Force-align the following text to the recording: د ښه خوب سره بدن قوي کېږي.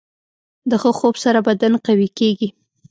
د 0.69 0.71
ښه 0.81 0.91
خوب 0.97 1.15
سره 1.23 1.39
بدن 1.47 1.73
قوي 1.85 2.07
کېږي. 2.19 2.49